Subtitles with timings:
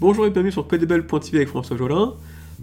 [0.00, 2.14] Bonjour et bienvenue sur pdbl.tv avec François Jolin.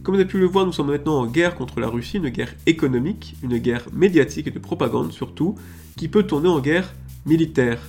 [0.04, 2.30] Comme vous avez pu le voir, nous sommes maintenant en guerre contre la Russie, une
[2.30, 5.56] guerre économique, une guerre médiatique et de propagande surtout,
[5.98, 6.96] qui peut tourner en guerre
[7.26, 7.82] militaire.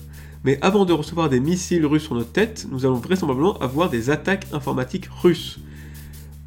[0.43, 4.11] Mais avant de recevoir des missiles russes sur notre tête, nous allons vraisemblablement avoir des
[4.11, 5.60] attaques informatiques russes.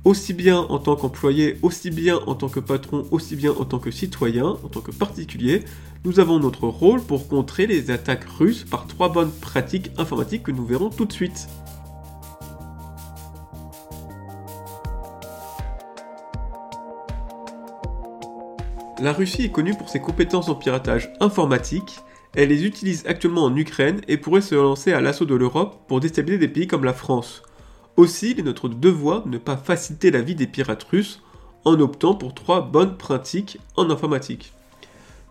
[0.04, 3.79] Aussi bien en tant qu'employé, aussi bien en tant que patron, aussi bien en tant
[3.79, 5.63] que citoyen, en tant que particulier,
[6.04, 10.52] nous avons notre rôle pour contrer les attaques russes par trois bonnes pratiques informatiques que
[10.52, 11.47] nous verrons tout de suite.
[19.01, 21.99] La Russie est connue pour ses compétences en piratage informatique,
[22.35, 26.01] elle les utilise actuellement en Ukraine et pourrait se lancer à l'assaut de l'Europe pour
[26.01, 27.41] déstabiliser des pays comme la France.
[27.95, 31.21] Aussi, il est notre devoir de ne pas faciliter la vie des pirates russes
[31.63, 34.53] en optant pour trois bonnes pratiques en informatique.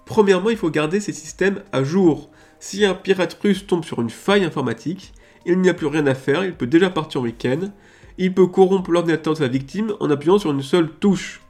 [0.06, 2.30] Premièrement, il faut garder ces systèmes à jour.
[2.60, 5.12] Si un pirate russe tombe sur une faille informatique,
[5.44, 7.70] il n'y a plus rien à faire, il peut déjà partir en week-end,
[8.16, 11.42] il peut corrompre l'ordinateur de sa victime en appuyant sur une seule touche.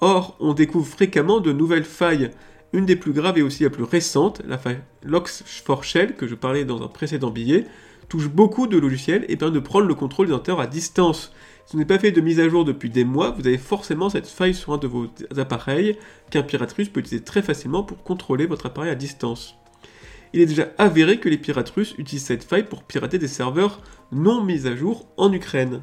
[0.00, 2.30] Or, on découvre fréquemment de nouvelles failles.
[2.72, 6.64] Une des plus graves et aussi la plus récente, la faille Locks4Shell, que je parlais
[6.64, 7.66] dans un précédent billet,
[8.08, 11.32] touche beaucoup de logiciels et permet de prendre le contrôle des ordinateurs à distance.
[11.66, 14.08] Si vous n'avez pas fait de mise à jour depuis des mois, vous avez forcément
[14.08, 15.96] cette faille sur un de vos appareils
[16.30, 19.54] qu'un pirate russe peut utiliser très facilement pour contrôler votre appareil à distance.
[20.32, 23.80] Il est déjà avéré que les pirates russes utilisent cette faille pour pirater des serveurs
[24.12, 25.80] non mis à jour en Ukraine.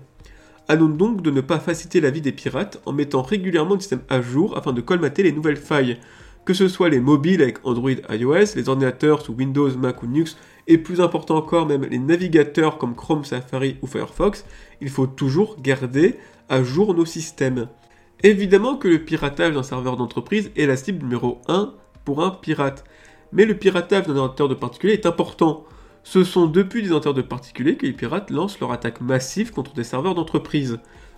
[0.73, 4.01] Nous donc de ne pas faciliter la vie des pirates en mettant régulièrement le système
[4.09, 5.99] à jour afin de colmater les nouvelles failles.
[6.43, 10.37] Que ce soit les mobiles avec Android iOS, les ordinateurs sous Windows, Mac ou Linux,
[10.67, 14.45] et plus important encore même les navigateurs comme Chrome, Safari ou Firefox,
[14.81, 16.15] il faut toujours garder
[16.49, 17.67] à jour nos systèmes.
[18.23, 22.83] Évidemment que le piratage d'un serveur d'entreprise est la cible numéro 1 pour un pirate,
[23.31, 25.65] mais le piratage d'un ordinateur de particulier est important.
[26.05, 29.73] Ce sont depuis des ordinateurs de particuliers que les pirates lancent leur attaque massive contre
[29.73, 30.77] des serveurs d'entreprise.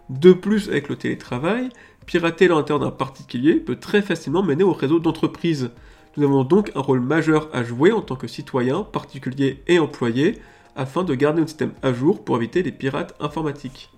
[0.10, 1.68] De plus, avec le télétravail,
[2.06, 5.72] pirater l'ordinateur d'un particulier peut très facilement mener au réseau d'entreprise.
[6.16, 10.40] Nous avons donc un rôle majeur à jouer en tant que citoyens, particuliers et employés,
[10.78, 13.92] afin de garder notre système à jour pour éviter les pirates informatiques.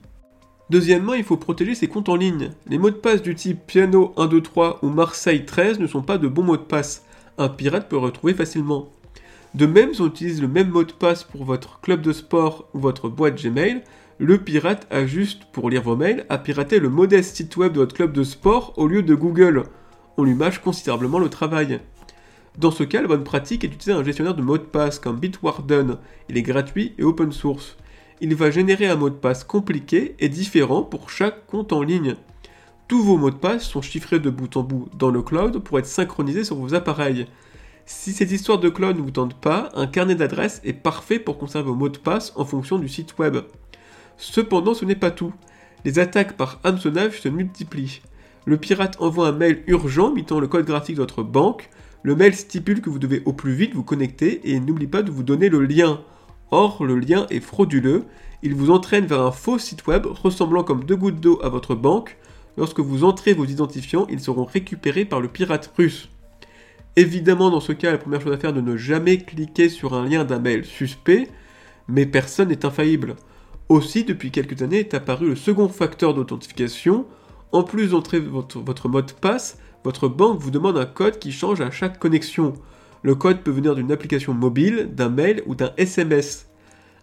[0.71, 2.50] Deuxièmement, il faut protéger ses comptes en ligne.
[2.67, 6.27] Les mots de passe du type Piano 123 ou Marseille 13 ne sont pas de
[6.27, 7.06] bons mots de passe.
[7.38, 8.89] Un pirate peut retrouver facilement.
[9.55, 12.69] De même, si on utilise le même mot de passe pour votre club de sport
[12.73, 13.81] ou votre boîte Gmail,
[14.19, 17.79] le pirate a juste, pour lire vos mails, à pirater le modeste site web de
[17.79, 19.63] votre club de sport au lieu de Google.
[20.17, 21.79] On lui mâche considérablement le travail.
[22.57, 25.19] Dans ce cas, la bonne pratique est d'utiliser un gestionnaire de mots de passe comme
[25.19, 25.97] Bitwarden.
[26.27, 27.77] Il est gratuit et open source.
[28.21, 32.15] Il va générer un mot de passe compliqué et différent pour chaque compte en ligne.
[32.89, 35.79] Tous vos mots de passe sont chiffrés de bout en bout dans le cloud pour
[35.79, 37.27] être synchronisés sur vos appareils.
[37.91, 41.39] Si cette histoire de clone ne vous tente pas, un carnet d'adresses est parfait pour
[41.39, 43.38] conserver vos mots de passe en fonction du site web.
[44.16, 45.33] Cependant, ce n'est pas tout.
[45.85, 48.01] Les attaques par hameçonnage se multiplient.
[48.45, 51.72] Le pirate envoie un mail urgent imitant le code graphique de votre banque.
[52.03, 55.09] Le mail stipule que vous devez au plus vite vous connecter et n'oublie pas de
[55.09, 56.01] vous donner le lien.
[56.51, 58.06] Or, le lien est frauduleux.
[58.44, 61.73] Il vous entraîne vers un faux site web ressemblant comme deux gouttes d'eau à votre
[61.73, 62.17] banque.
[62.56, 66.07] Lorsque vous entrez vos identifiants, ils seront récupérés par le pirate russe.
[66.95, 69.94] Évidemment, dans ce cas, la première chose à faire est de ne jamais cliquer sur
[69.94, 71.27] un lien d'un mail suspect,
[71.88, 73.16] mais personne n'est infaillible.
[73.69, 77.05] Aussi, depuis quelques années est apparu le second facteur d'authentification.
[77.51, 81.31] En plus d'entrer votre, votre, mot de passe, votre banque vous demande un code qui
[81.31, 82.53] change à chaque connexion.
[83.03, 86.50] Le code peut venir d'une application mobile, d'un mail ou d'un SMS.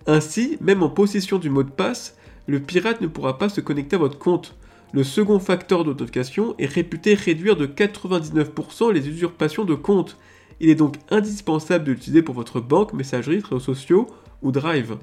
[0.06, 2.16] Ainsi, même en possession du mot de passe,
[2.46, 4.56] le pirate ne pourra pas se connecter à votre compte.
[4.92, 10.16] Le second facteur d'authentification est réputé réduire de 99% les usurpations de comptes.
[10.60, 14.06] Il est donc indispensable de l'utiliser pour votre banque, messagerie, réseaux sociaux
[14.42, 14.96] ou Drive.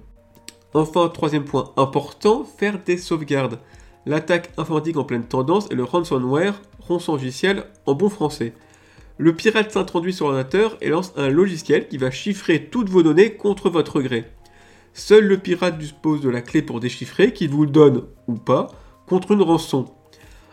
[0.74, 3.60] Enfin, troisième point important, faire des sauvegardes.
[4.06, 8.54] L'attaque informatique en pleine tendance est le ransomware, rançon logiciel en bon français.
[9.18, 13.36] Le pirate s'introduit sur l'ordinateur et lance un logiciel qui va chiffrer toutes vos données
[13.36, 14.26] contre votre gré.
[14.94, 18.68] Seul le pirate dispose de la clé pour déchiffrer, qu'il vous donne ou pas,
[19.08, 19.86] contre une rançon.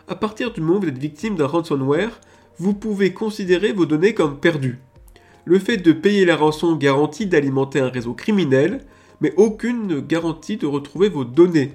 [0.07, 2.19] À partir du moment où vous êtes victime d'un ransomware,
[2.57, 4.79] vous pouvez considérer vos données comme perdues.
[5.45, 8.85] Le fait de payer la rançon garantit d'alimenter un réseau criminel,
[9.21, 11.73] mais aucune ne garantit de retrouver vos données.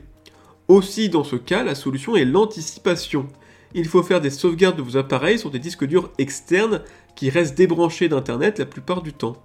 [0.68, 3.26] Aussi, dans ce cas, la solution est l'anticipation.
[3.74, 6.82] Il faut faire des sauvegardes de vos appareils sur des disques durs externes
[7.14, 9.36] qui restent débranchés d'Internet la plupart du temps.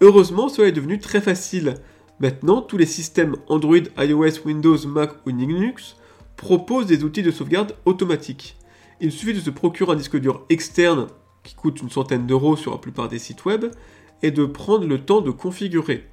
[0.00, 1.74] Heureusement, cela est devenu très facile.
[2.20, 5.96] Maintenant, tous les systèmes Android, iOS, Windows, Mac ou Linux
[6.40, 8.56] propose des outils de sauvegarde automatique.
[9.02, 11.08] Il suffit de se procurer un disque dur externe
[11.42, 13.66] qui coûte une centaine d'euros sur la plupart des sites web
[14.22, 16.06] et de prendre le temps de configurer.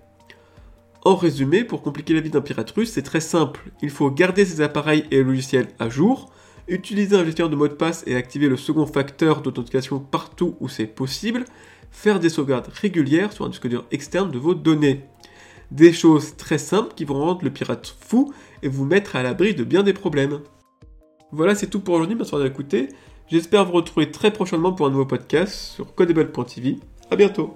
[1.05, 3.71] En résumé, pour compliquer la vie d'un pirate russe, c'est très simple.
[3.81, 6.29] Il faut garder ses appareils et logiciels à jour,
[6.67, 10.67] utiliser un gestionnaire de mot de passe et activer le second facteur d'authentification partout où
[10.67, 11.45] c'est possible,
[11.89, 15.05] faire des sauvegardes régulières sur un disque dur externe de vos données.
[15.71, 18.33] Des choses très simples qui vont rendre le pirate fou
[18.63, 20.39] et vous mettre à l'abri de bien des problèmes.
[21.31, 22.89] Voilà, c'est tout pour aujourd'hui, merci d'avoir écouté.
[23.29, 26.79] J'espère vous retrouver très prochainement pour un nouveau podcast sur codable.tv.
[27.11, 27.53] A bientôt